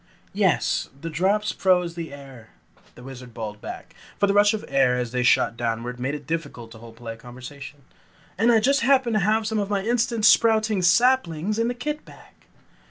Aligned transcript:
"Yes, 0.33 0.89
the 0.99 1.11
drops 1.11 1.51
froze 1.51 1.93
the 1.93 2.11
air," 2.11 2.49
the 2.95 3.03
Wizard 3.03 3.35
bawled 3.35 3.61
back, 3.61 3.93
for 4.19 4.25
the 4.25 4.33
rush 4.33 4.51
of 4.55 4.65
air 4.67 4.97
as 4.97 5.11
they 5.11 5.21
shot 5.21 5.55
downward 5.55 5.99
made 5.99 6.15
it 6.15 6.25
difficult 6.25 6.71
to 6.71 6.79
hold 6.79 6.95
polite 6.95 7.19
conversation, 7.19 7.83
"And 8.35 8.51
I 8.51 8.59
just 8.61 8.81
happened 8.81 9.13
to 9.13 9.19
have 9.19 9.45
some 9.45 9.59
of 9.59 9.69
my 9.69 9.83
instant 9.83 10.25
sprouting 10.25 10.81
saplings 10.81 11.59
in 11.59 11.67
that 11.67 11.79
kit 11.79 12.03
bag." 12.03 12.33